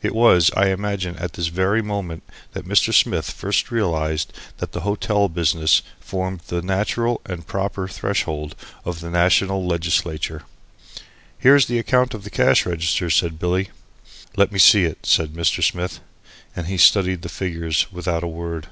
It 0.00 0.14
was, 0.14 0.52
I 0.56 0.68
imagine, 0.68 1.16
at 1.16 1.32
this 1.32 1.48
very 1.48 1.82
moment 1.82 2.22
that 2.52 2.68
Mr. 2.68 2.94
Smith 2.94 3.28
first 3.28 3.72
realised 3.72 4.32
that 4.58 4.70
the 4.70 4.82
hotel 4.82 5.28
business 5.28 5.82
formed 5.98 6.42
the 6.46 6.62
natural 6.62 7.20
and 7.26 7.44
proper 7.48 7.88
threshold 7.88 8.54
of 8.84 9.00
the 9.00 9.10
national 9.10 9.66
legislature. 9.66 10.44
"Here's 11.36 11.66
the 11.66 11.80
account 11.80 12.14
of 12.14 12.22
the 12.22 12.30
cash 12.30 12.64
registers," 12.64 13.16
said 13.16 13.40
Billy. 13.40 13.70
"Let 14.36 14.52
me 14.52 14.60
see 14.60 14.84
it," 14.84 14.98
said 15.04 15.32
Mr. 15.32 15.64
Smith. 15.68 15.98
And 16.54 16.68
he 16.68 16.78
studied 16.78 17.22
the 17.22 17.28
figures 17.28 17.88
without 17.90 18.22
a 18.22 18.28
word. 18.28 18.68